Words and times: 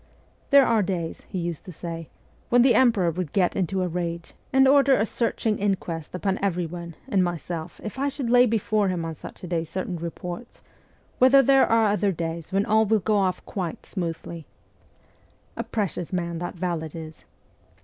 'There 0.49 0.65
are 0.65 0.81
days,' 0.81 1.21
he 1.29 1.37
used 1.37 1.63
to 1.65 1.71
say,' 1.71 2.09
when 2.49 2.63
the 2.63 2.73
emperor 2.73 3.11
would 3.11 3.33
get 3.33 3.55
into 3.55 3.83
a 3.83 3.87
rage, 3.87 4.33
and 4.51 4.67
order 4.67 4.95
a 4.97 5.05
searching 5.05 5.59
inquest 5.59 6.15
upon 6.15 6.39
everyone 6.41 6.95
and 7.07 7.23
myself, 7.23 7.79
if 7.83 7.99
I 7.99 8.09
should 8.09 8.27
lay 8.27 8.47
before 8.47 8.87
him 8.87 9.05
on 9.05 9.13
such 9.13 9.43
a 9.43 9.47
day 9.47 9.63
certain 9.63 9.97
reports; 9.97 10.63
whereas 11.19 11.45
there 11.45 11.67
are 11.67 11.85
other 11.91 12.11
days 12.11 12.51
when 12.51 12.65
all 12.65 12.87
will 12.87 12.97
go 12.97 13.15
off 13.17 13.45
quite 13.45 13.77
170 13.93 13.99
MEMOIRS 14.31 14.45
OF 14.47 14.47
A 14.47 14.49
REVOLUTIONIST 15.59 15.69
smoothly. 15.69 15.69
A 15.69 15.69
precious 15.71 16.11
man 16.11 16.39
that 16.39 16.55
valet 16.55 16.89
is.' 17.07 17.23